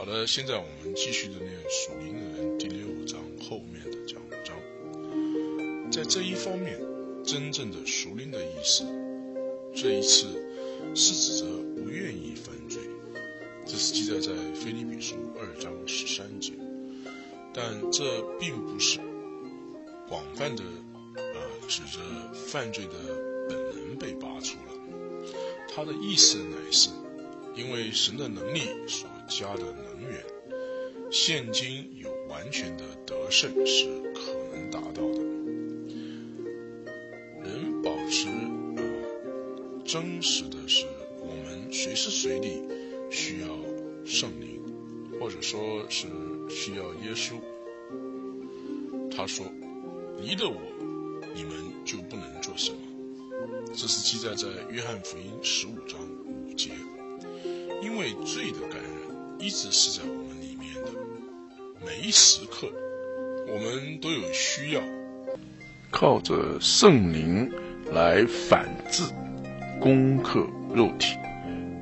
[0.00, 4.56] 好的，现在我们继续的念《属灵的人》第六章后面的讲章。
[5.92, 6.80] 在这一方面，
[7.22, 8.82] 真正的属灵的意思，
[9.74, 10.28] 这一次
[10.94, 11.44] 是指着
[11.76, 12.80] 不愿意犯罪，
[13.66, 16.54] 这是记载在《腓立比书》二章十三节。
[17.52, 19.00] 但这并不是
[20.08, 20.62] 广泛的，
[21.16, 22.00] 呃，指着
[22.32, 22.92] 犯罪的
[23.50, 25.28] 本能被拔除了。
[25.68, 26.88] 它的意思乃是，
[27.54, 30.22] 因为神的能力所加的能源，
[31.10, 35.22] 现今有完全的得胜是可能达到的。
[37.42, 38.28] 人保持
[38.76, 38.82] 呃
[39.84, 40.84] 真实的是，
[41.20, 42.60] 我们随时随地
[43.10, 43.48] 需要
[44.04, 44.60] 圣灵，
[45.18, 46.06] 或者说是。
[46.52, 47.36] 需要耶稣，
[49.08, 49.46] 他说
[50.20, 50.60] ：“离了我，
[51.32, 51.52] 你们
[51.84, 52.78] 就不能做什么。”
[53.72, 56.72] 这是记载在约翰福音十五章五节。
[57.80, 58.82] 因为罪的感
[59.40, 60.90] 一直是在我们里面的，
[61.84, 62.68] 每一时刻，
[63.48, 64.82] 我们都有需要
[65.90, 67.50] 靠着圣灵
[67.92, 69.02] 来反制、
[69.80, 71.16] 攻克肉体。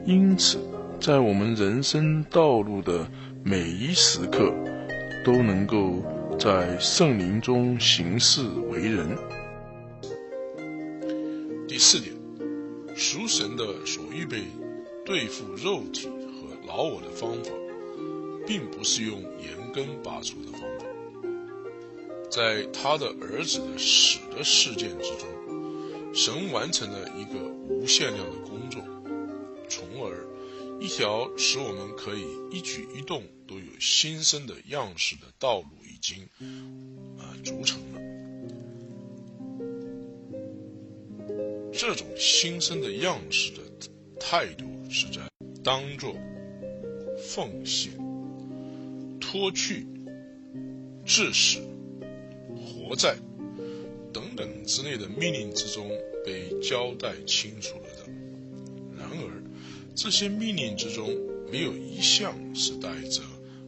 [0.07, 0.59] 因此，
[1.01, 3.07] 在我们人生道路的。
[3.45, 4.53] 每一时刻
[5.25, 6.03] 都能够
[6.39, 9.17] 在圣灵中行事为人。
[11.67, 12.15] 第四点，
[12.95, 14.43] 属神的所预备
[15.07, 16.28] 对付肉体和
[16.69, 17.51] 老我的方法，
[18.47, 20.85] 并不是用严根拔除的方法。
[22.31, 25.27] 在他的儿子的死的事件之中，
[26.15, 28.83] 神完成了一个无限量的工作，
[29.69, 30.25] 从而
[30.79, 33.25] 一条使我们可以一举一动。
[33.49, 36.29] 都有新生的样式的道路已经
[37.19, 37.99] 啊筑成了。
[41.73, 43.63] 这种新生的样式的
[44.21, 45.23] 态度是在
[45.65, 46.15] 当做
[47.19, 47.93] 奉献、
[49.21, 49.87] 脱去、
[51.05, 51.59] 致死、
[52.57, 53.17] 活在
[54.13, 55.91] 等等之类的命令之中
[56.25, 58.13] 被交代清楚了的。
[58.97, 59.43] 然而，
[59.95, 61.09] 这些命令之中
[61.51, 63.21] 没有一项是带着。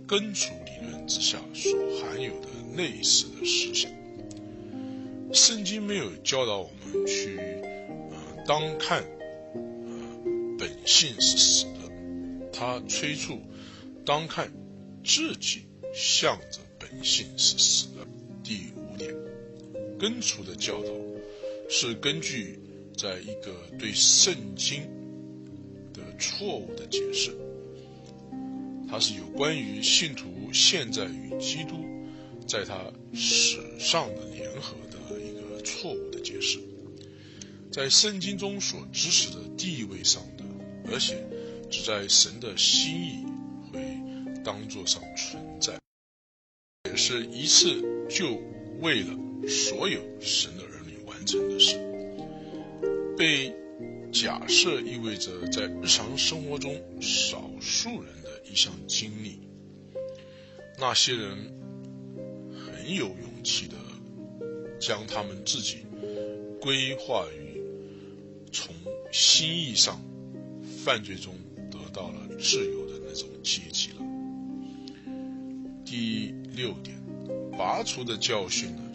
[0.07, 1.71] 根除理论之下所
[2.01, 3.89] 含有的类似的思想，
[5.33, 9.05] 圣经没有教导我们去，呃，当看，
[9.55, 9.61] 呃，
[10.59, 13.39] 本性是死的，他催促
[14.05, 14.53] 当看
[15.05, 18.07] 自己向着本性是死的。
[18.43, 19.15] 第五点，
[19.99, 20.91] 根除的教导
[21.69, 22.59] 是根据
[22.97, 24.83] 在一个对圣经
[25.93, 27.37] 的错误的解释。
[28.89, 31.85] 它是有关于信徒现在与基督
[32.49, 36.59] 在他史上的联合的一个错误的解释，
[37.71, 40.45] 在圣经中所指使的地位上的，
[40.91, 41.25] 而且
[41.71, 43.25] 只在神的心意
[44.45, 45.79] 当作上存在，
[46.89, 48.41] 也是一次就
[48.81, 49.17] 为了
[49.49, 51.77] 所有神的儿女完成的事。
[53.17, 53.55] 被
[54.13, 58.31] 假设意味着在日常生活中少数人的。
[58.51, 59.39] 一项经历，
[60.77, 61.39] 那些人
[62.53, 63.77] 很有勇气的
[64.81, 65.87] 将他们自己
[66.61, 67.63] 规划于
[68.51, 68.75] 从
[69.13, 70.03] 心意上
[70.85, 71.33] 犯罪中
[71.71, 74.00] 得到了自由的那种阶级了。
[75.93, 76.97] 第六点，
[77.59, 78.93] 拔除的教训呢，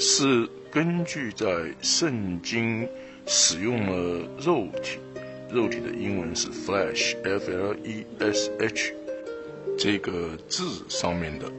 [0.00, 1.46] 是根据在
[1.82, 2.88] 圣经
[3.26, 4.98] 使用了肉体。
[5.52, 8.94] 肉体的英文是 flesh，f l e s h，
[9.76, 11.52] 这个字上面的，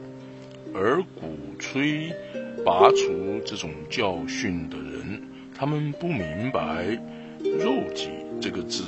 [0.74, 2.12] 而鼓吹
[2.64, 5.22] 拔除这种教训的人，
[5.54, 7.00] 他们不明白
[7.44, 8.08] 肉体
[8.40, 8.82] 这个字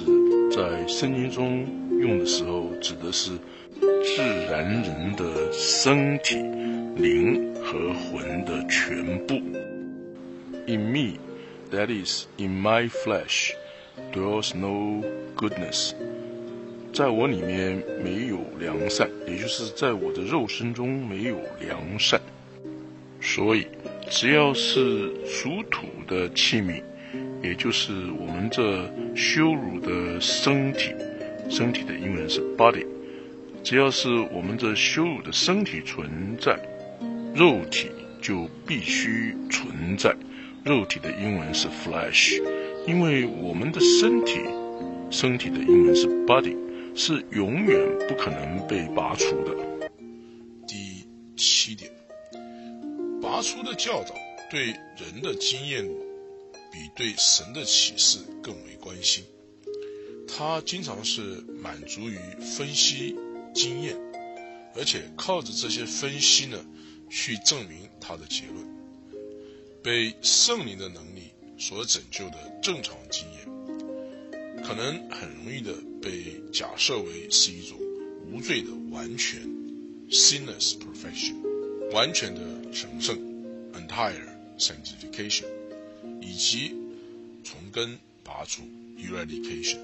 [0.50, 1.64] 在圣经中
[2.00, 3.30] 用的时候，指的是
[3.78, 6.36] 自然人的身体、
[6.96, 9.34] 灵和魂的全部。
[10.66, 11.18] In me,
[11.70, 13.52] that is in my flesh.
[14.12, 15.04] Dwells no
[15.36, 15.92] goodness，
[16.92, 22.20] 在我里面没有良善，也就是在我的肉身中没有良善。
[23.20, 23.66] 所以，
[24.08, 26.82] 只要是属土的器皿，
[27.42, 30.94] 也就是我们这羞辱的身体，
[31.50, 32.86] 身体的英文是 body，
[33.62, 36.58] 只要是我们这羞辱的身体存在，
[37.34, 37.88] 肉体
[38.20, 40.14] 就必须存在。
[40.64, 42.42] 肉体的英文是 flesh。
[42.86, 44.40] 因为我们的身体，
[45.10, 46.56] 身体的英文是 body，
[46.96, 47.78] 是永远
[48.08, 49.54] 不可能被拔除的。
[50.66, 51.90] 第七点，
[53.20, 54.14] 拔出的教导
[54.50, 55.84] 对人的经验
[56.72, 59.22] 比对神的启示更为关心。
[60.26, 61.20] 他经常是
[61.62, 62.16] 满足于
[62.56, 63.14] 分析
[63.54, 63.96] 经验，
[64.76, 66.64] 而且靠着这些分析呢，
[67.10, 68.66] 去证明他的结论。
[69.82, 77.78] 被圣灵的能力所拯救的正常经验，可能很容易的被假设为是一种
[78.30, 79.40] 无罪的完全
[80.10, 81.34] （sinless perfection），
[81.92, 82.40] 完全的
[82.72, 83.18] 神圣
[83.72, 85.46] （entire sanctification），
[86.20, 86.74] 以及
[87.42, 88.62] 从根拔除
[88.98, 89.78] （eradication）。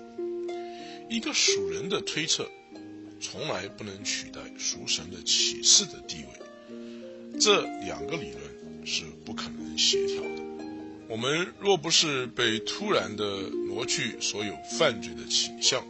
[1.09, 2.51] 一个属人的推测，
[3.21, 7.39] 从来不能取代赎神的启示的地位。
[7.39, 8.57] 这两个理论。
[8.89, 10.43] 是不可能协调的。
[11.09, 15.85] 我们若不是被突然的挪去所有犯罪的倾向，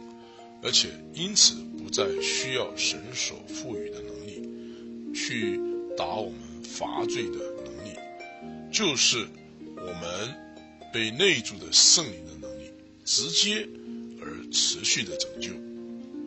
[0.63, 5.59] 而且因此不再需要神所赋予的能力去
[5.95, 7.95] 打我们罚罪的能力，
[8.71, 9.27] 就是
[9.75, 10.35] 我们
[10.91, 12.71] 被内住的圣灵的能力
[13.05, 13.69] 直接
[14.19, 15.51] 而持续的拯救。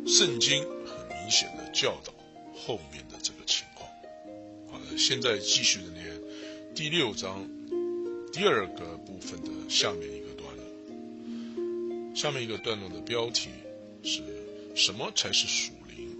[0.06, 0.64] 圣经
[1.20, 2.12] 明显的教导
[2.54, 3.88] 后面的这个情况。
[4.70, 6.20] 好了，现在继续的念。
[6.74, 7.48] 第六章
[8.32, 13.50] 第二个部分的下面一个段落，下面一个段落的标题
[14.02, 14.22] 是
[14.74, 16.16] 什么才是属灵？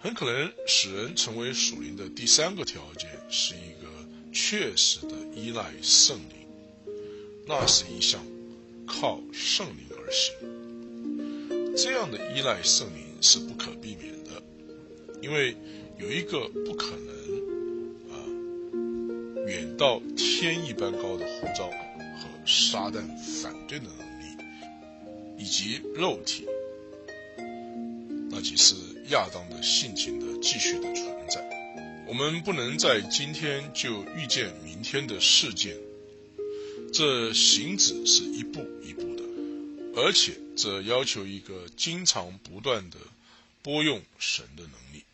[0.00, 3.88] 很可能使人成为属灵的第三个条件是一个
[4.32, 6.48] 确实的依赖圣灵，
[7.46, 8.24] 那是一项
[8.86, 10.34] 靠圣灵而行。
[11.76, 14.42] 这样的依赖圣灵是不可避免的，
[15.20, 15.56] 因为
[15.98, 17.10] 有一个不可能
[18.10, 18.14] 啊。
[19.46, 23.02] 远到天一般高的护照和撒旦
[23.42, 24.36] 反对的能力，
[25.38, 26.46] 以及肉体，
[28.30, 28.74] 那即是
[29.10, 31.44] 亚当的性情的继续的存在。
[32.06, 35.76] 我们不能在今天就预见明天的事件，
[36.92, 39.22] 这行止是一步一步的，
[39.96, 42.98] 而且这要求一个经常不断的
[43.62, 45.04] 拨用神的能力。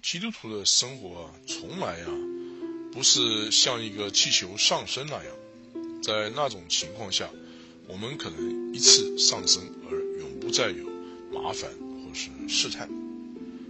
[0.00, 2.10] 基督徒的生活啊，从来啊。
[2.92, 5.36] 不是像一个气球上升那样，
[6.02, 7.30] 在那种情况下，
[7.86, 10.90] 我们可能一次上升而永不再有
[11.32, 12.88] 麻烦或是试探。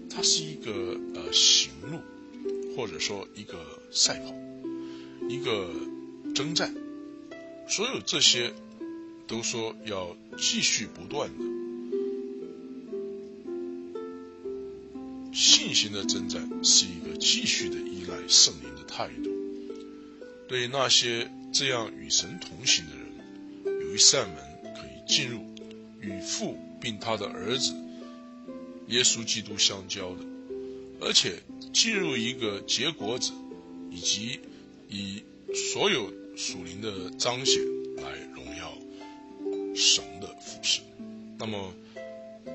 [0.08, 2.00] 它是一个呃行路，
[2.74, 3.62] 或者说一个
[3.92, 4.34] 赛跑，
[5.28, 5.70] 一个
[6.34, 6.74] 征战。
[7.68, 8.54] 所有这些
[9.30, 11.44] 都说要继续不断的
[15.32, 18.80] 信心的征战，是一个继续的依赖圣灵的。
[18.92, 19.30] 态度，
[20.48, 24.36] 对那些这样与神同行的人，有一扇门
[24.74, 25.38] 可以进入
[26.00, 27.72] 与父并他的儿子
[28.88, 30.24] 耶稣基督相交的，
[31.00, 31.40] 而且
[31.72, 33.30] 进入一个结果子，
[33.92, 34.40] 以及
[34.88, 35.22] 以
[35.54, 37.62] 所有属灵的彰显
[39.74, 40.80] 神的服饰。
[41.38, 41.72] 那么，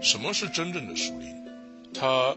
[0.01, 1.45] 什么是真正的属灵？
[1.93, 2.35] 它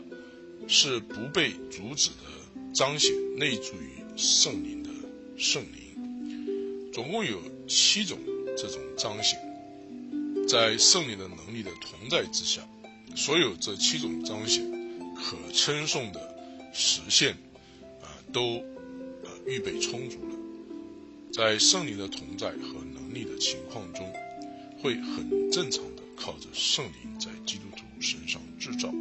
[0.66, 2.38] 是不被阻止的。
[2.74, 4.90] 彰显内住于圣灵的
[5.38, 8.18] 圣灵，总共有七种
[8.56, 9.40] 这种彰显，
[10.46, 12.60] 在圣灵的能力的同在之下，
[13.16, 14.62] 所有这七种彰显
[15.16, 16.20] 可称颂的
[16.72, 17.32] 实现，
[18.02, 18.62] 啊，都
[19.24, 20.36] 呃预备充足了。
[21.32, 24.12] 在圣灵的同在和能力的情况中，
[24.80, 28.92] 会很正常的靠着圣灵在基督徒身上制造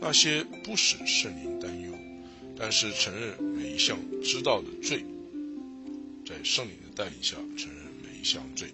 [0.00, 1.92] 那些不使圣灵担忧。
[2.60, 5.04] 但是承认每一项知道的罪，
[6.26, 8.68] 在圣灵的带领下承认每一项罪，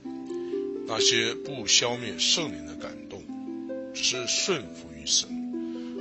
[0.87, 3.23] 那些不消灭圣灵的感动，
[3.93, 5.29] 只是顺服于神，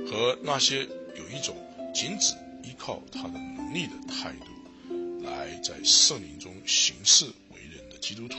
[0.06, 1.54] 和那些有一种
[1.94, 2.32] 仅只
[2.66, 8.38] 依靠他的能力的态度，来在圣灵中行事为人的基督徒，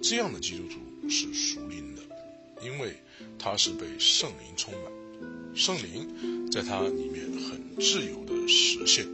[0.00, 2.02] 这样的基督徒是属灵的，
[2.64, 2.96] 因为
[3.38, 4.92] 他是被圣灵充满。
[5.54, 9.06] 圣灵在他里面很自由的实现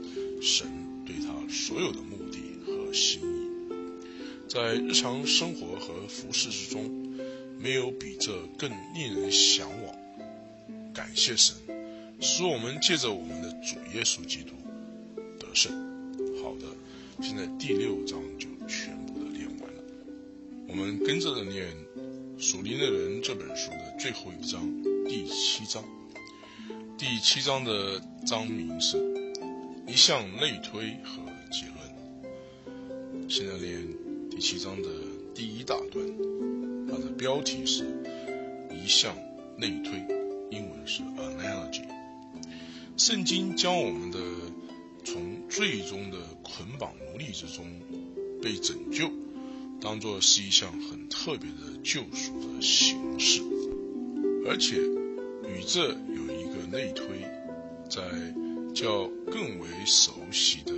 [0.43, 0.67] 神
[1.07, 3.69] 对他所有的目的和心意，
[4.47, 7.19] 在日常生活和服饰之中，
[7.59, 9.97] 没有比这更令人向往。
[10.93, 11.57] 感谢神，
[12.21, 14.53] 使我们借着我们的主耶稣基督
[15.41, 15.73] 得胜。
[16.43, 16.67] 好的，
[17.23, 19.04] 现在第六章就全。
[20.67, 21.67] 我们跟着的念
[22.43, 24.69] 《属灵的人》这本书的最后一章，
[25.07, 25.85] 第七章。
[26.97, 28.99] 第七章的章名是
[29.87, 33.29] 一项类推和结论。
[33.29, 33.87] 现在念
[34.31, 34.89] 第七章的
[35.35, 36.05] 第一大段，
[36.89, 37.85] 它的标题是
[38.73, 39.15] 一项
[39.59, 39.99] 类推，
[40.51, 41.85] 英文是 analogy。
[42.97, 44.19] 圣经将我们的
[45.05, 47.67] 从最终的捆绑奴隶之中
[48.41, 49.11] 被拯救，
[49.85, 53.43] 当做是一项很特别的救赎的形式，
[54.49, 54.77] 而且
[55.47, 56.55] 与这有一个。
[56.73, 57.07] 内推，
[57.89, 58.03] 在
[58.75, 60.73] 较更为熟悉的，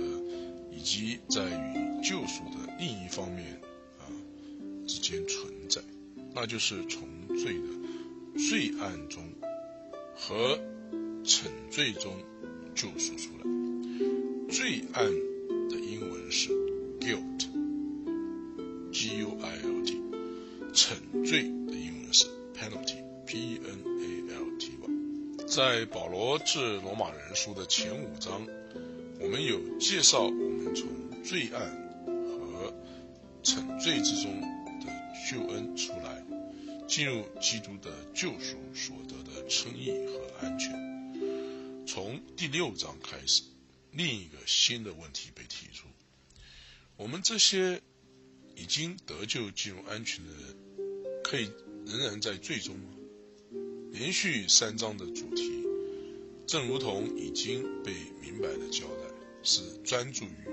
[0.71, 3.59] 以及在与救赎的另一方面
[3.97, 4.05] 啊
[4.85, 5.81] 之间存在，
[6.35, 9.23] 那就是从罪的罪案中
[10.15, 10.59] 和
[11.23, 12.13] 惩罪中
[12.75, 13.43] 救赎出来。
[14.51, 15.03] 罪案
[15.69, 16.49] 的英文是
[16.99, 17.36] guilt
[20.87, 22.25] 惩罪的英文是
[22.55, 25.45] penalty，P-E-N-A-L-T-Y。
[25.45, 28.47] 在保罗致罗马人书的前五章，
[29.19, 30.87] 我们有介绍我们从
[31.25, 31.59] 罪案
[32.15, 32.73] 和
[33.43, 34.47] 惩罪之中的
[35.29, 36.23] 救恩出来，
[36.87, 40.71] 进入基督的救赎所得的称义和安全。
[41.85, 43.43] 从第六章开始。
[43.91, 45.85] 另一个新的问题被提出：
[46.95, 47.81] 我们这些
[48.55, 50.55] 已经得救、进入安全的人，
[51.29, 51.51] 可以
[51.85, 52.87] 仍然在最终吗？
[53.91, 55.61] 连续三章的主题，
[56.45, 57.91] 正如同已经被
[58.21, 60.47] 明白的交代，是专注于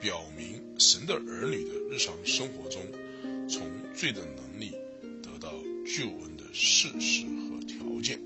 [0.00, 2.82] 表明神的儿女的日常生活中，
[3.48, 4.72] 从罪的能力
[5.22, 5.52] 得到
[5.84, 8.20] 救恩的事实和条件。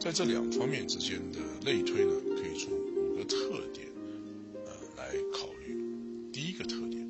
[0.00, 3.36] 在这两方面之间的类推呢，可以从五个特
[3.74, 3.86] 点
[4.96, 5.76] 来考虑
[6.32, 7.06] 第一个特点。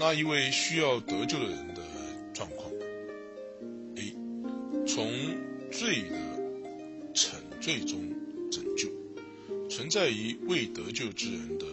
[0.00, 1.71] 那一位需要得救的人
[9.92, 11.66] 在于未得救之人的，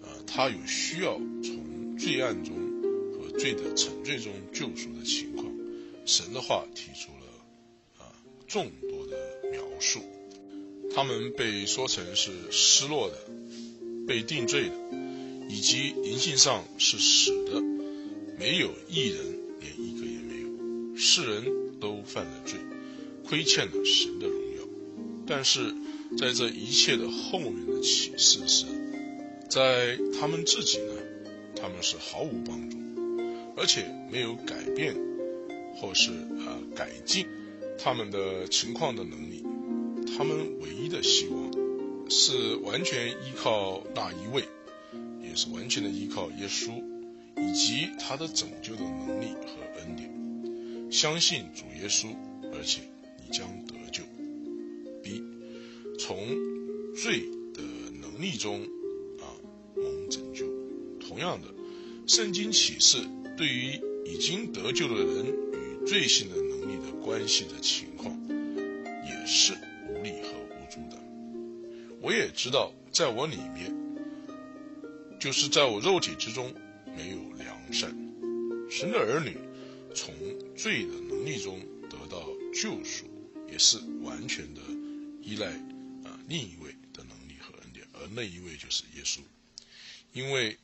[0.00, 2.56] 呃，他有需要从罪案中
[3.12, 5.46] 和罪的沉罪中救赎的情况。
[6.06, 8.08] 神的话提出了啊
[8.48, 9.18] 众多的
[9.52, 10.00] 描述，
[10.94, 13.18] 他们被说成是失落的，
[14.06, 14.74] 被定罪的。
[15.50, 17.60] 以及灵性上是死的，
[18.38, 19.18] 没有一人，
[19.60, 20.96] 连一个也没有。
[20.96, 22.58] 世人都犯了罪，
[23.28, 24.62] 亏欠了神的荣耀。
[25.26, 25.74] 但是
[26.16, 28.66] 在这一切的后面的启示是，
[29.48, 30.92] 在他们自己呢，
[31.60, 32.78] 他们是毫无帮助，
[33.56, 34.96] 而且没有改变
[35.76, 37.26] 或是啊改进
[37.78, 39.44] 他们的情况的能力。
[40.16, 44.44] 他们唯一的希望是完全依靠那一位。
[45.22, 46.70] 也是完全的依靠耶稣
[47.36, 52.06] 以及他的拯救的能力和恩典，相信主耶稣，
[52.54, 52.80] 而且
[53.18, 53.75] 你将得。
[55.98, 56.16] 从
[56.94, 57.20] 罪
[57.52, 57.62] 的
[58.00, 58.62] 能力中
[59.20, 59.24] 啊
[59.76, 60.46] 蒙拯救。
[61.00, 61.48] 同样的，
[62.06, 62.98] 圣经启示
[63.36, 69.52] 对于已经得救的人与罪性的能力的关系的情况，也是
[69.88, 71.02] 无力和无助的。
[72.00, 73.74] 我也知道，在我里面。
[75.18, 76.52] 就是在我肉体之中
[76.94, 77.90] 没有良善，
[78.70, 79.34] 神的儿女
[79.94, 80.14] 从
[80.54, 83.06] 罪的能力中得到救赎，
[83.50, 84.60] 也是完全的
[85.22, 85.50] 依赖
[86.28, 89.20] 另一位的能力和恩典，而那一位就是耶稣，
[90.12, 90.58] 因为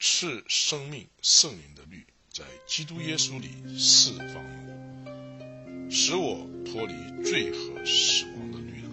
[0.00, 4.74] 赐生命圣灵的律在基督耶稣里释放了
[5.06, 8.90] 我，使我脱离罪和死亡的律了。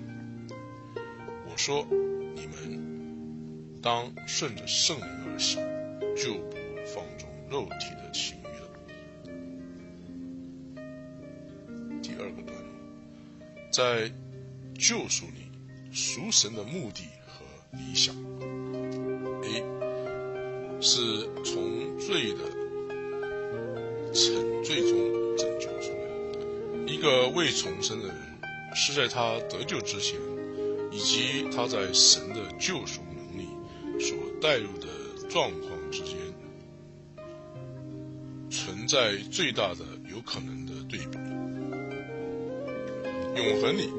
[1.47, 1.85] 我说
[2.35, 2.79] 你们。
[3.81, 5.57] 当顺着圣灵而行，
[6.13, 8.67] 就不放纵肉体的情欲了。
[12.03, 14.11] 第二个段落，在
[14.77, 15.48] 救赎里，
[15.91, 18.15] 赎神的目的和理想
[19.43, 19.63] ：A
[20.81, 22.39] 是从罪的
[24.13, 25.99] 沉罪中拯救出来。
[26.85, 28.17] 一个未重生的人，
[28.75, 30.19] 是在他得救之前，
[30.91, 33.47] 以及他在神的救赎能力。
[33.99, 34.87] 所带入的
[35.29, 36.15] 状况之间
[38.49, 41.17] 存在最大的有可能的对比，
[43.35, 43.91] 永恒里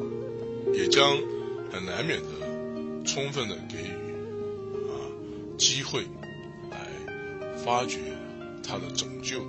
[0.72, 1.18] 也将
[1.72, 3.92] 很难免的充分的给予
[4.88, 4.92] 啊
[5.56, 6.02] 机会
[6.70, 6.76] 来
[7.64, 7.98] 发掘
[8.62, 9.40] 他的拯救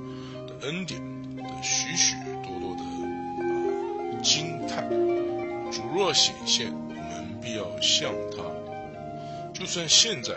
[0.48, 1.01] 的恩典
[1.36, 4.90] 的许许多多的啊惊叹。
[5.72, 8.44] 主若显现，我们必要向他。
[9.54, 10.36] 就算现在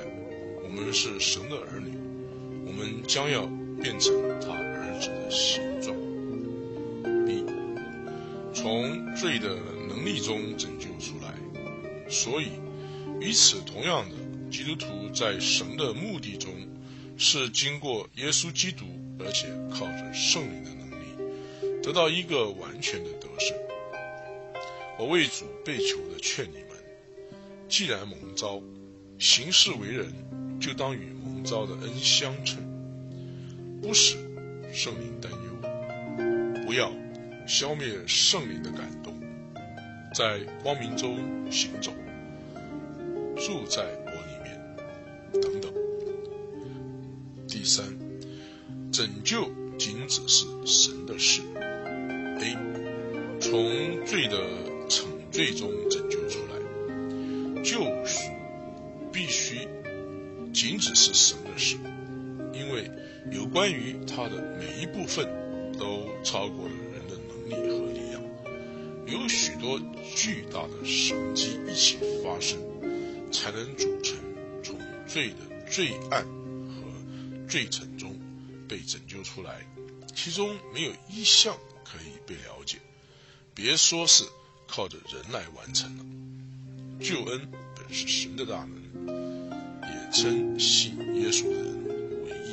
[0.62, 1.99] 我们是神的儿女，
[2.67, 3.47] 我们将要
[3.83, 5.97] 变成他儿子的形状。
[7.26, 7.45] B，
[8.55, 9.57] 从罪的
[9.88, 11.34] 能力中拯救出来。
[12.14, 12.52] 所以，
[13.21, 14.14] 与此同样的，
[14.49, 16.54] 基督徒在神的目的中，
[17.16, 18.85] 是经过耶稣基督，
[19.18, 23.56] 而且靠着圣灵的能力，得到一个完全的得胜。
[24.97, 26.68] 我为主被求的劝你们，
[27.68, 28.62] 既然蒙召。
[29.16, 30.12] 行事为人，
[30.61, 32.59] 就当与蒙召的恩相称，
[33.80, 34.16] 不使
[34.73, 36.92] 圣灵担忧，不要
[37.47, 39.14] 消灭圣灵的感动，
[40.12, 41.16] 在光明中
[41.50, 41.92] 行走，
[43.37, 45.73] 住在我里面，等等。
[47.47, 47.85] 第三，
[48.93, 51.43] 拯救仅只是神的事。
[51.57, 52.57] A，
[53.41, 54.38] 从罪的
[54.88, 58.31] 惩罪中拯救出来，救赎
[59.12, 59.69] 必须
[60.53, 61.76] 仅只是神的事，
[62.53, 62.91] 因为
[63.33, 65.26] 有关于他的每一部分
[65.79, 68.23] 都超过了人的能力和力量，
[69.07, 69.81] 有许多
[70.14, 72.59] 巨大的神迹一起发生，
[73.35, 74.17] 才能组成
[74.62, 78.17] 从罪的罪案和罪惩中
[78.69, 79.67] 被拯救出来，
[80.14, 81.59] 其中没有一项。
[81.85, 82.79] 可以被了解，
[83.55, 84.25] 别说是
[84.67, 86.05] 靠着人来完成了。
[86.99, 89.47] 救恩本是神的大能，
[89.83, 91.85] 也称信耶稣的人
[92.25, 92.50] 为义。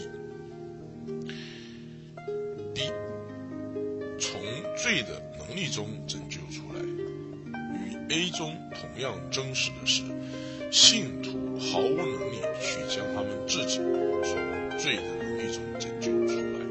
[2.76, 2.92] 一
[4.20, 4.40] 从
[4.78, 6.82] 罪的能力中拯救出来，
[7.80, 10.04] 与 A 中同样真实的是，
[10.72, 13.75] 信徒毫无能力去将他们自己
[14.24, 16.66] 从罪的能力中拯救出来，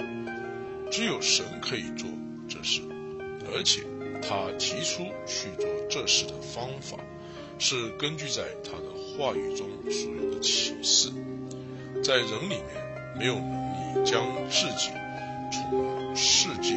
[0.91, 2.09] 只有神可以做。
[2.49, 2.81] 这事，
[3.55, 3.83] 而且
[4.23, 6.97] 他提出去做这事的方法，
[7.59, 11.11] 是根据在他的话语中所有的启示。
[12.03, 12.61] 在人里面
[13.17, 14.91] 没有能力将自己
[15.53, 16.75] 从世界、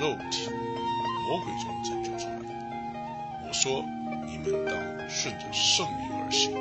[0.00, 1.99] 肉体、魔鬼中拯救。
[3.60, 3.84] 说，
[4.24, 4.74] 你们当
[5.10, 6.52] 顺着圣灵而行，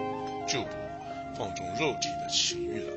[0.46, 0.76] 就不
[1.34, 2.92] 放纵肉体的情欲了。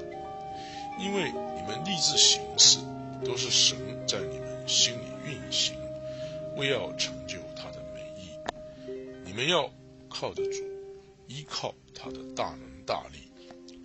[0.98, 2.80] 因为你们立志行事，
[3.24, 3.78] 都是神
[4.08, 5.12] 在你们心里。
[5.24, 5.76] 运行，
[6.56, 8.36] 为要成就他的美意，
[9.24, 9.70] 你们要
[10.08, 10.64] 靠着主，
[11.28, 13.30] 依靠他的大能大力，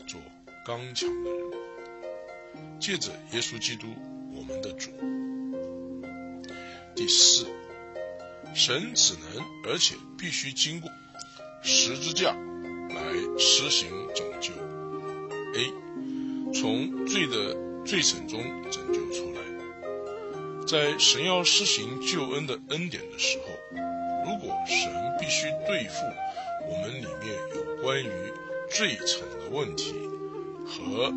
[0.08, 0.20] 做
[0.66, 2.80] 刚强的人。
[2.80, 3.86] 借着耶稣基督，
[4.36, 4.90] 我们的主。
[6.96, 7.46] 第四，
[8.58, 10.90] 神只能而且必须经过
[11.62, 12.32] 十字架
[12.90, 14.52] 来施行拯救。
[15.54, 17.54] A，从罪的
[17.86, 19.42] 罪惩中拯救出来。
[20.66, 23.46] 在神要施行救恩的恩典的时候，
[24.26, 25.94] 如果神必须对付
[26.68, 28.10] 我们里面有关于
[28.72, 29.94] 罪惩的问题
[30.66, 31.14] 和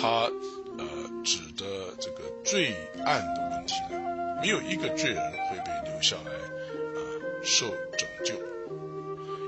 [0.00, 0.30] 他
[0.78, 0.86] 呃
[1.24, 2.72] 指的这个罪
[3.04, 3.98] 案的问题呢，
[4.40, 6.30] 没有一个罪人会被留下来
[7.44, 8.34] 受拯救，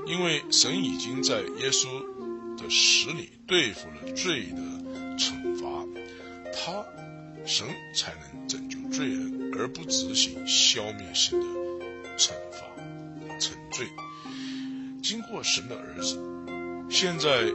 [0.05, 1.87] 因为神已经在耶稣
[2.55, 4.61] 的死里对付了罪的
[5.17, 5.85] 惩罚，
[6.53, 6.85] 他
[7.45, 9.37] 神才能拯救罪人。
[9.59, 11.45] 而不执行消灭性的
[12.15, 12.67] 惩罚、
[13.39, 13.87] 惩罪。
[15.01, 16.15] 经过神的儿子，
[16.87, 17.45] 现在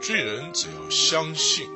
[0.00, 1.66] 罪人只要相信，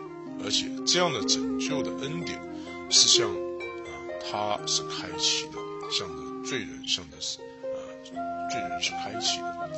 [0.45, 2.41] 而且这样的拯救的恩典
[2.89, 3.91] 是向啊
[4.31, 5.59] 他是开启的，
[5.91, 7.41] 向着罪人向的是
[8.49, 9.71] 罪人是开启的。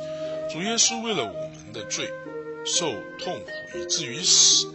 [0.49, 2.09] 主耶稣为了我们的罪
[2.65, 4.67] 受痛苦以至于死，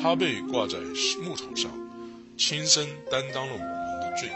[0.00, 0.78] 他被挂在
[1.22, 1.70] 木头上，
[2.36, 3.76] 亲身担当了我们的。
[4.16, 4.30] 罪，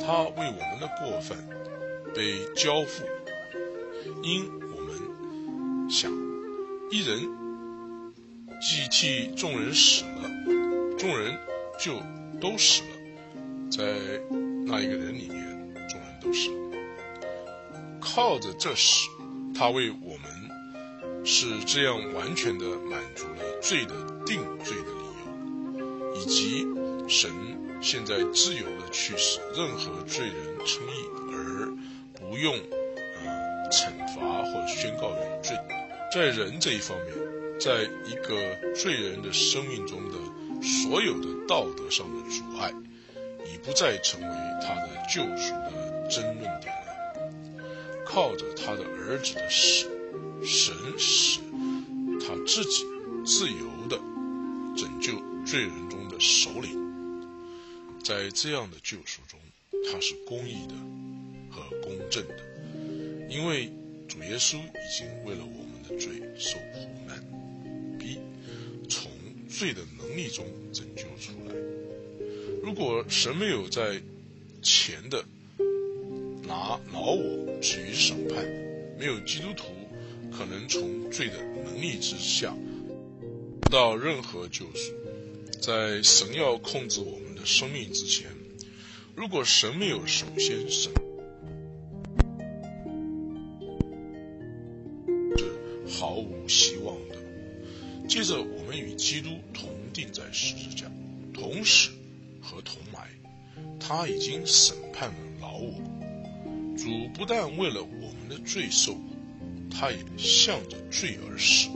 [0.00, 1.38] 他为我们的过分
[2.12, 3.04] 被交付，
[4.24, 6.10] 因我们想
[6.90, 7.20] 一人
[8.60, 10.28] 既替众人死了，
[10.98, 11.38] 众人
[11.78, 12.02] 就
[12.40, 12.88] 都死了，
[13.70, 13.84] 在
[14.66, 16.63] 那一个人里面，众人都死了。
[18.04, 19.08] 靠着这死，
[19.56, 23.94] 他为我们是这样完全的满足了罪的
[24.26, 26.66] 定罪的理由，以及
[27.08, 27.30] 神。
[27.80, 31.68] 现在自由的去使任何罪人称义，而
[32.14, 35.54] 不用呃惩罚或宣告有罪。
[36.10, 37.08] 在人这一方面，
[37.60, 40.14] 在一个罪人的生命中的
[40.62, 42.72] 所有的道德上的阻碍，
[43.44, 44.28] 已不再成为
[44.62, 46.73] 他的救赎的争论点。
[48.14, 49.90] 靠着他的儿子的死，
[50.46, 51.40] 神使
[52.20, 52.84] 他自己
[53.26, 53.96] 自由的
[54.76, 56.78] 拯救罪人中的首领。
[58.04, 59.40] 在这样的救赎中，
[59.90, 60.74] 他是公义的
[61.50, 62.36] 和公正的，
[63.28, 63.68] 因为
[64.06, 67.20] 主耶稣已经为了我们的罪受苦难。
[67.98, 68.20] B，
[68.88, 69.10] 从
[69.48, 71.54] 罪的能力中拯救出来。
[72.62, 74.00] 如果神没有在
[74.62, 75.24] 前的
[76.46, 78.44] 拿老我置于审判，
[78.98, 79.64] 没有基督徒
[80.30, 82.54] 可能从罪的能力之下
[83.62, 84.92] 得到任何救赎。
[85.60, 87.44] 在神要控制我们的。
[87.46, 88.26] 生命之前，
[89.14, 90.90] 如果神没有首先审，
[95.36, 97.16] 是毫无希望的。
[98.08, 100.90] 接着，我们与基督同定在十字架，
[101.34, 101.90] 同死
[102.40, 103.10] 和同埋。
[103.78, 105.74] 他已经审判了老我，
[106.84, 109.00] 主不但为了我们的罪受苦，
[109.70, 111.70] 他也向着罪而死。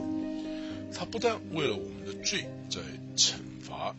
[0.93, 2.79] 他不但为了我们的罪在
[3.15, 3.95] 惩罚、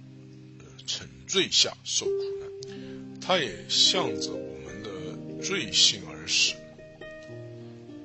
[0.86, 6.54] 惩罪下受苦难，他也向着我们的罪性而死。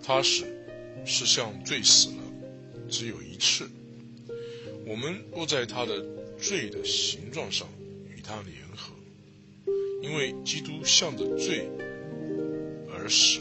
[0.01, 0.43] 他死
[1.05, 2.23] 是向罪死了，
[2.89, 3.69] 只有一次。
[4.87, 6.03] 我们若在他的
[6.39, 7.67] 罪的形状上
[8.09, 8.95] 与他联合，
[10.01, 11.69] 因为基督向着罪
[13.05, 13.39] 而死，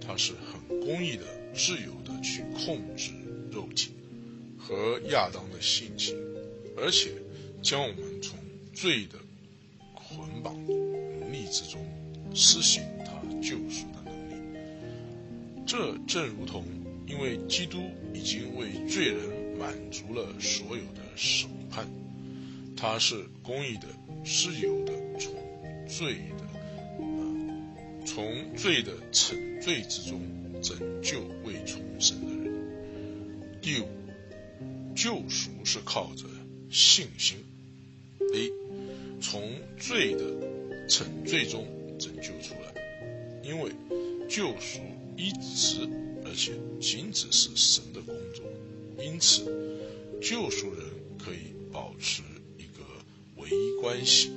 [0.00, 1.24] 他是很公义的、
[1.54, 3.12] 自由的去控制
[3.52, 3.90] 肉体
[4.58, 6.16] 和亚当的性情，
[6.74, 7.12] 而且
[7.62, 8.38] 将我们从
[8.72, 9.18] 罪的
[9.92, 11.84] 捆绑奴隶之中
[12.34, 14.58] 施行他救赎的能力。
[15.66, 16.64] 这正如同，
[17.06, 17.82] 因为基督
[18.14, 19.48] 已经为罪人。
[19.58, 21.84] 满足了所有的审判，
[22.76, 23.88] 他是公义的、
[24.24, 25.34] 自由的，从
[25.88, 26.47] 罪的，
[28.10, 30.18] 从罪的惩罪之中
[30.62, 33.60] 拯救未重生的人。
[33.60, 33.86] 第五，
[34.96, 36.24] 救赎是靠着
[36.70, 37.36] 信心。
[38.34, 38.50] A，
[39.20, 39.42] 从
[39.78, 40.24] 罪的
[40.88, 41.66] 惩罪中
[41.98, 42.72] 拯救出来，
[43.42, 43.70] 因为
[44.26, 44.80] 救赎
[45.14, 45.86] 一直
[46.24, 48.42] 而且仅只是神的工作。
[49.04, 49.44] 因此，
[50.22, 50.82] 救赎人
[51.22, 52.22] 可以保持
[52.56, 52.82] 一个
[53.36, 54.30] 唯一关系，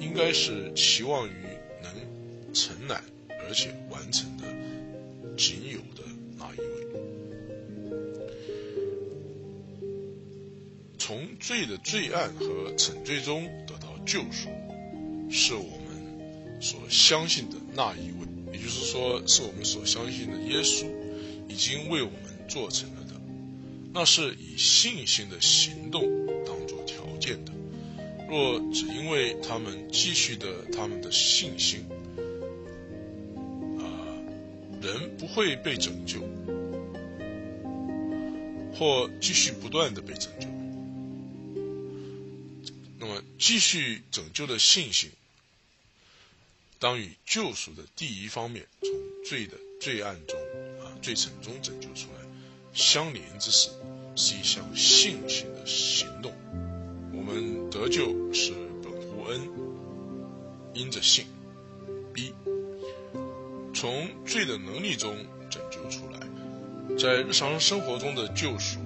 [0.00, 1.32] 应该是期望于
[3.50, 4.44] 而且完成的
[5.36, 6.02] 仅有的
[6.38, 6.64] 那一位。
[10.96, 14.48] 从罪的罪案和惩罪中得到救赎，
[15.30, 20.86] 是我们所相信的那一位，也就是说，是我们所相信的耶稣
[21.48, 22.30] 已经为我们。
[22.50, 23.14] 做成了的，
[23.94, 26.02] 那是以信心的行动
[26.44, 27.52] 当做条件的。
[28.28, 31.84] 若只因为他们继续的他们的信心，
[35.34, 36.20] 会被拯救，
[38.74, 40.48] 或继续不断的被拯救。
[42.98, 45.10] 那么，继续拯救的信心，
[46.78, 48.90] 当与救赎的第一方面，从
[49.24, 50.38] 罪的罪案中
[50.84, 52.20] 啊罪惩中拯救出来。
[52.72, 53.70] 相连之时，
[54.14, 56.32] 是一项信心的行动。
[57.12, 59.40] 我们得救是本乎恩，
[60.74, 61.26] 因着信。
[63.80, 65.16] 从罪的能力中
[65.48, 66.20] 拯救出来，
[66.98, 68.78] 在日常生活中的救赎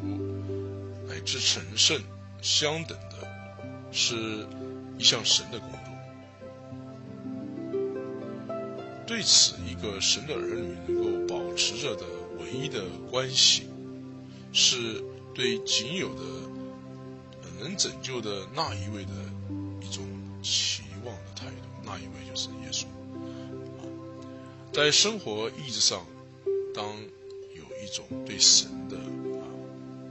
[1.09, 2.01] 乃至成圣
[2.41, 3.27] 相等的，
[3.91, 4.47] 是
[4.97, 5.79] 一项神的工作。
[9.05, 12.05] 对此，一个神的儿女能够保持着的
[12.39, 13.69] 唯一的关系。
[14.53, 15.03] 是
[15.35, 16.23] 对仅有的
[17.59, 19.11] 能拯救的那一位的
[19.83, 20.07] 一种
[20.41, 22.49] 期望的态度，那一位就是。
[24.75, 26.05] 在生活意志上，
[26.75, 26.85] 当
[27.55, 28.97] 有一种对神的
[29.39, 29.47] 啊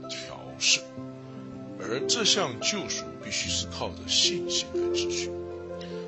[0.08, 0.80] 调试，
[1.78, 5.30] 而这项救赎必须是靠着信心来支取。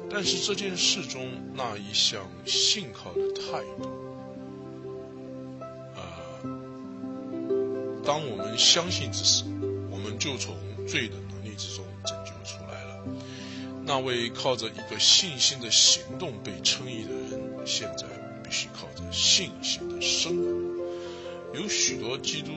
[0.08, 3.90] 但是这件事中那一项信靠的态度。
[8.06, 9.44] 当我们相信之时，
[9.90, 13.04] 我们就从罪的能力之中拯救出来了。
[13.84, 18.06] 那位靠着一个信心的行动被称义的人，现在
[18.46, 21.58] 必须靠着信心的生活。
[21.58, 22.52] 有许多基督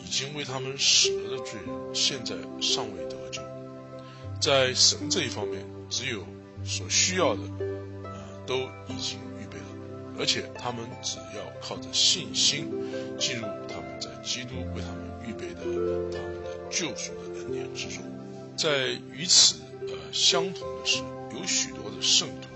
[0.00, 3.40] 已经为他们死了的罪人，现在尚未得救。
[4.40, 6.26] 在神这一方面，只有
[6.64, 7.42] 所需要的，
[8.08, 8.56] 啊，都
[8.88, 12.68] 已经预备了，而且他们只要靠着信心
[13.18, 14.10] 进入他们在。
[14.22, 18.04] 基督为他们预备的他们的救赎的恩典之中，
[18.54, 19.54] 在与此
[19.88, 20.98] 呃相同的是，
[21.32, 22.48] 有许多的圣徒，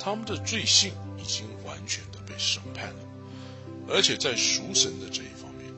[0.00, 1.46] 他们的罪性已经
[1.88, 3.00] 全的被审判了，
[3.88, 5.72] 而且在赎神的这一方面，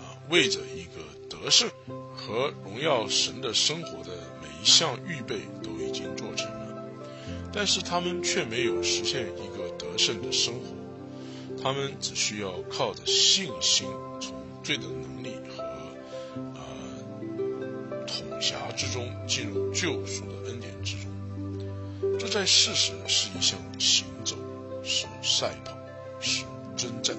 [0.00, 1.70] 啊，为着一个得胜
[2.14, 4.10] 和荣耀神的生活的
[4.42, 6.84] 每一项预备都已经做成了，
[7.52, 13.86] 但是他们却没有实现一个得胜的生活，他们只需要靠着信心
[14.20, 14.34] 从。
[14.66, 15.62] 罪的能力和
[16.56, 16.60] 呃
[18.04, 24.08] 统辖之中进入救赎的恩典之中，这在事实是一项行，
[24.86, 25.76] 是赛跑，
[26.20, 26.44] 是
[26.76, 27.16] 征战，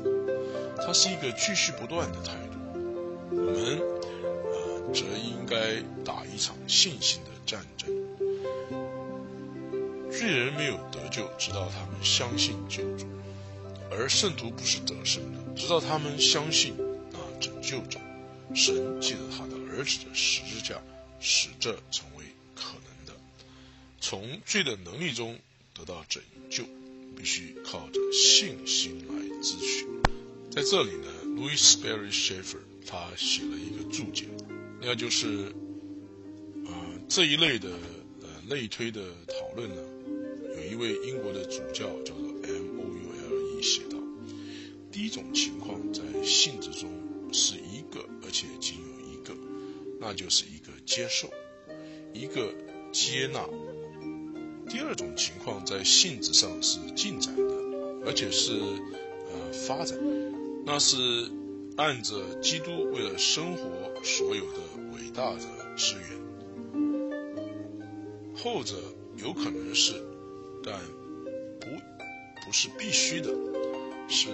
[0.77, 2.57] 它是一个继续不断的态度。
[3.29, 3.77] 我们
[4.53, 7.89] 呃则应该打一场信心的战争。
[10.09, 13.05] 罪人没有得救，直到他们相信救主；
[13.91, 16.73] 而圣徒不是得胜的，直到他们相信
[17.13, 17.19] 啊。
[17.39, 17.99] 拯救者，
[18.55, 20.81] 神借着他的儿子的十字架，
[21.19, 22.23] 使这成为
[22.55, 23.13] 可能的。
[23.99, 25.37] 从罪的能力中
[25.75, 26.63] 得到拯救，
[27.17, 29.87] 必须靠着信心来支取。
[30.51, 34.25] 在这里呢，Louis Sperry Schaeffer 他写了一个注解，
[34.81, 35.51] 那就是，
[36.65, 36.73] 呃，
[37.09, 37.69] 这一类的
[38.21, 39.81] 呃类推的讨论呢，
[40.57, 43.97] 有一位英国的主教叫做 M O U L E 写道：
[44.91, 46.89] 第一种情况在性质中
[47.33, 49.35] 是一个，而且仅有一个，
[49.99, 51.29] 那就是一个接受，
[52.13, 52.53] 一个
[52.91, 53.47] 接纳。
[54.69, 57.43] 第二种情况在性质上是进展的，
[58.05, 59.97] 而且是呃发展，
[60.65, 60.97] 那是
[61.77, 63.63] 按着基督为了生活
[64.03, 64.59] 所有的
[64.93, 65.39] 伟大的
[65.77, 66.19] 资源。
[68.35, 68.75] 后者
[69.15, 69.93] 有可能是，
[70.63, 70.77] 但
[71.59, 71.67] 不
[72.45, 73.29] 不是必须的，
[74.09, 74.27] 是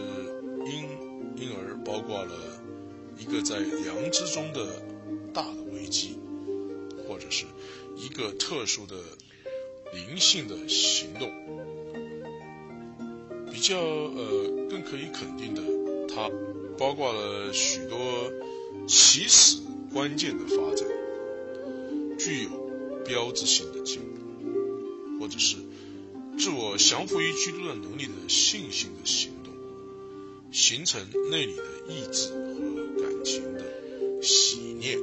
[0.65, 0.89] 因
[1.37, 2.35] 因而包括了
[3.19, 4.81] 一个在良知中的
[5.31, 6.17] 大的危机，
[7.07, 7.45] 或者是
[7.95, 8.95] 一个特殊的。
[9.93, 11.31] 灵性的行动，
[13.51, 15.61] 比较呃更可以肯定的，
[16.07, 16.29] 它
[16.77, 17.97] 包括了许多
[18.87, 19.59] 起始
[19.93, 20.87] 关键的发展，
[22.17, 22.49] 具有
[23.05, 25.57] 标志性的进步，或者是
[26.37, 29.53] 自我降服于基督的能力的信心的行动，
[30.51, 34.97] 形成内里的意志和感情的喜念，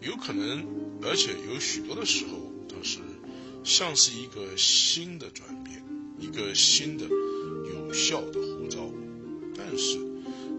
[0.00, 0.64] 有可能，
[1.02, 2.45] 而且有许多的时候，
[3.66, 5.84] 像是一个新的转变，
[6.20, 8.88] 一个新的有效的呼召。
[9.56, 9.98] 但是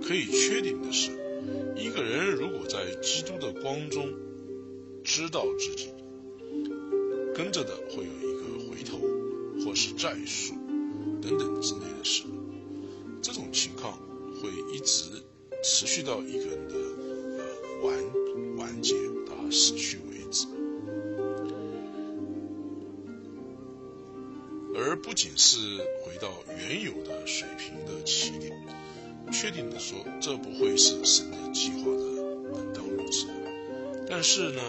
[0.05, 1.11] 可以确定的是，
[1.77, 4.13] 一个人如果在基督的光中
[5.05, 5.87] 知道自己，
[7.33, 8.99] 跟着的会有一个回头，
[9.63, 10.53] 或是再述
[11.21, 12.23] 等等之类的事。
[13.21, 13.97] 这种情况
[14.41, 15.23] 会一直
[15.63, 16.75] 持续到一个人的
[17.37, 18.93] 呃完完结，
[19.25, 19.97] 到他死去。
[24.97, 25.57] 不仅是
[26.03, 28.51] 回到原有的水平的起点，
[29.31, 33.27] 确定的说，这不会是神的计划的本当如此。
[34.09, 34.61] 但是呢，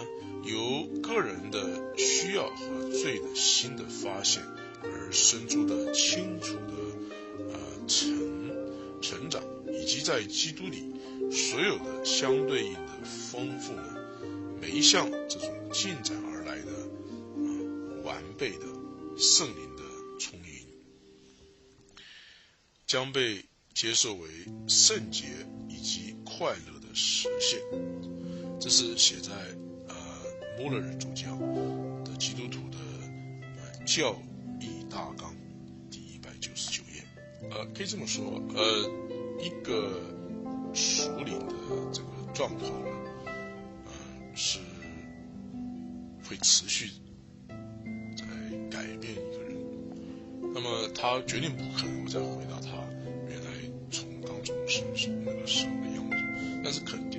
[0.43, 4.43] 由个人的需要和罪的新的发现
[4.83, 10.93] 而生出的清楚的呃成成长，以及在基督里
[11.31, 13.95] 所有的相对应的丰富呢，
[14.61, 16.71] 每一项这种进展而来的
[17.37, 17.49] 啊
[18.03, 18.65] 完备的
[19.17, 19.68] 圣灵。
[22.89, 24.27] 将被接受为
[24.67, 25.25] 圣洁
[25.67, 27.59] 以及快乐的实现，
[28.59, 29.31] 这是写在
[29.87, 29.95] 呃
[30.57, 31.37] 穆勒主教
[32.03, 34.19] 的基督徒的教
[34.59, 35.31] 义大纲
[35.91, 37.03] 第一百九十九页。
[37.51, 38.89] 呃，可以这么说，呃，
[39.39, 40.01] 一个
[40.73, 41.53] 属灵的
[41.93, 42.89] 这个状况呢，
[43.85, 43.91] 呃，
[44.35, 44.57] 是
[46.27, 46.89] 会持续
[48.17, 48.25] 在
[48.71, 49.55] 改变一个人。
[50.55, 52.78] 那么他决定不可能再回到他。
[56.69, 57.18] 但是肯定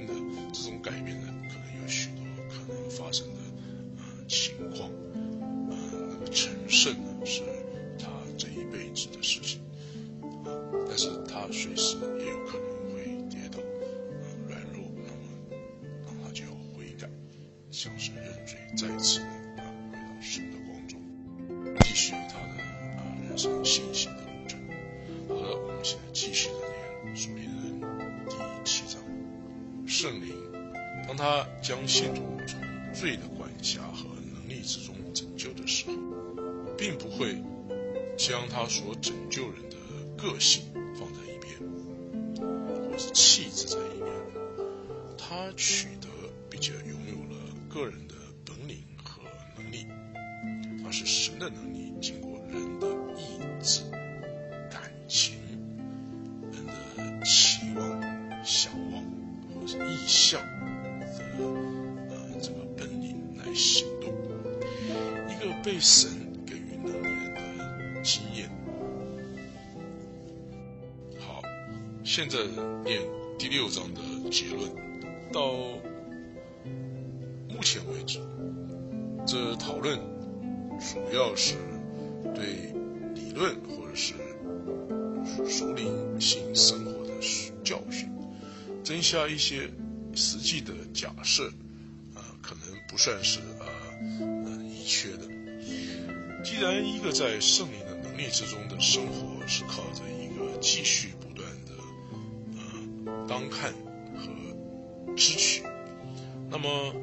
[51.55, 52.87] 能力经过人的
[53.17, 53.83] 意志、
[54.71, 55.39] 感情、
[56.53, 58.01] 人的期望、
[58.45, 59.05] 想望。
[59.73, 61.45] 意向的
[62.09, 64.11] 呃这个本领来行动，
[65.29, 66.11] 一个被神
[66.45, 68.51] 给予能力人的经验。
[71.21, 71.41] 好，
[72.03, 72.39] 现在
[72.85, 73.01] 念
[73.39, 74.69] 第六章的结论。
[75.33, 75.53] 到
[77.49, 78.19] 目前为止，
[79.25, 80.01] 这讨论
[81.11, 81.55] 主要是
[82.37, 82.73] 对
[83.15, 84.15] 理论或者是
[85.49, 87.15] 属灵性生活的
[87.65, 88.09] 教训。
[88.85, 89.69] 增加一些
[90.15, 91.49] 实际的假设，
[92.15, 93.67] 啊，可能不算是啊，
[94.21, 95.29] 呃，遗缺的。
[96.45, 101.73] 既然一个在圣灵的能力之中的生活是靠着一个继续不断的，
[102.57, 103.73] 呃，当看
[104.17, 105.65] 和支取，
[106.49, 106.95] 那么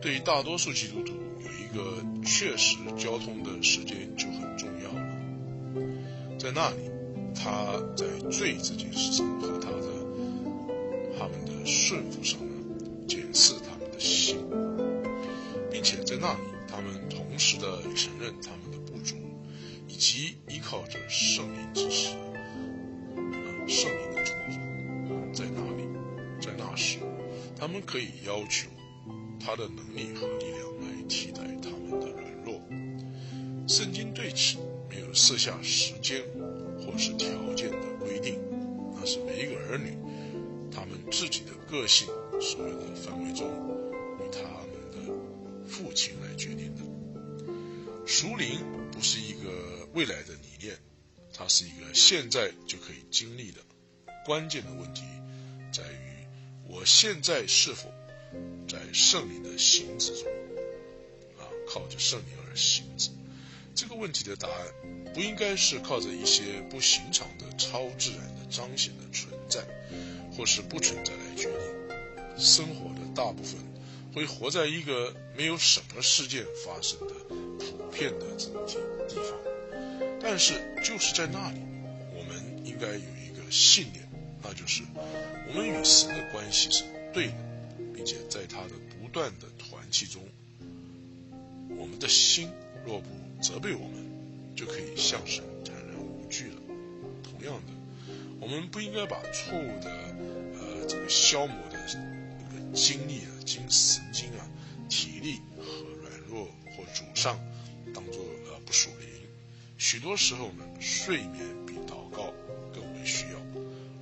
[0.00, 1.12] 对于大多数基督徒
[1.44, 2.02] 有一个
[2.32, 6.38] 确实交通的时间就很重要了。
[6.38, 6.76] 在那里，
[7.34, 9.88] 他在罪这件事上和他的
[11.18, 12.54] 他们的顺服上呢，
[13.08, 14.38] 检视他们的心，
[15.72, 19.16] 并且在那里，他们同时的承认他们的不足，
[19.88, 22.10] 以及依靠着圣灵之持，
[23.66, 25.82] 圣灵的助助，在那里，
[26.40, 27.00] 在那时，
[27.58, 28.70] 他们可以要求
[29.40, 30.28] 他的能力和
[35.20, 36.24] 设下时间
[36.80, 38.40] 或是条件的规定，
[38.94, 39.94] 那是每一个儿女
[40.72, 42.06] 他们自己的个性
[42.40, 43.46] 所有的范围中
[44.18, 46.80] 与他们的父亲来决定的。
[48.06, 50.74] 熟灵不是一个未来的理念，
[51.34, 53.60] 它是一个现在就可以经历的。
[54.24, 55.02] 关键的问题
[55.70, 56.26] 在于，
[56.66, 57.92] 我现在是否
[58.66, 60.24] 在圣灵的行之中
[61.38, 63.10] 啊，靠着圣灵而行之。
[63.72, 64.66] 这个问题的答案
[65.14, 69.60] 不应该是靠着一些不寻常的、超自然的彰显的存在，
[70.36, 72.38] 或是不存在来决定。
[72.38, 73.60] 生活的大部分
[74.14, 77.14] 会活在一个没有什么事件发生的
[77.58, 78.46] 普遍的地
[79.08, 79.38] 地方，
[80.20, 81.60] 但是就是在那里，
[82.16, 84.08] 我们应该有一个信念，
[84.42, 84.82] 那就是
[85.48, 87.34] 我们与神的关系是对的，
[87.94, 88.70] 并且在他的
[89.00, 90.22] 不断的团契中，
[91.76, 92.48] 我们的心
[92.86, 93.08] 若不。
[93.40, 94.09] 责备我们，
[94.60, 96.56] 就可以向神坦然无惧了。
[97.22, 97.72] 同样的，
[98.38, 99.90] 我们不应该把错误的，
[100.52, 104.46] 呃，这个消磨的那个精力啊、精神经啊、
[104.90, 105.64] 体力和
[106.02, 106.44] 软弱
[106.76, 107.40] 或沮丧，
[107.94, 109.08] 当做呃不属灵。
[109.78, 112.30] 许多时候呢，睡眠比祷告
[112.74, 113.40] 更为需要，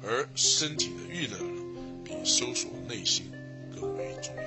[0.02, 3.30] 而身体的娱乐呢，比搜索内心
[3.72, 4.42] 更为重要。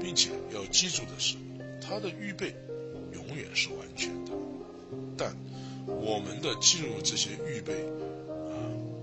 [0.00, 1.34] 并且要记住的是，
[1.82, 2.54] 他的预备。
[3.10, 4.32] 永远是完全的，
[5.16, 5.34] 但
[5.86, 7.72] 我们的进入这些预备
[8.50, 8.56] 啊，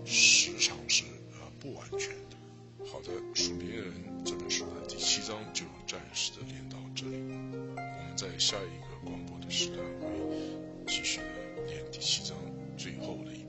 [0.06, 2.38] 时常是啊不完全的。
[2.86, 3.91] 好的，《属灵人》
[4.24, 7.17] 这本书的第七章就暂时的连到这里，
[7.76, 12.38] 我们在下一个广播的时段会继续的连第七章
[12.78, 13.45] 最后的一。